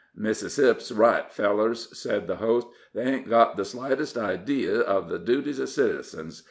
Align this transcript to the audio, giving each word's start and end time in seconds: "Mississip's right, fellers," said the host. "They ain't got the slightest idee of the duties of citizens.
"Mississip's 0.15 0.91
right, 0.91 1.31
fellers," 1.31 1.95
said 1.95 2.25
the 2.25 2.37
host. 2.37 2.65
"They 2.95 3.03
ain't 3.03 3.29
got 3.29 3.55
the 3.55 3.63
slightest 3.63 4.17
idee 4.17 4.67
of 4.67 5.09
the 5.09 5.19
duties 5.19 5.59
of 5.59 5.69
citizens. 5.69 6.39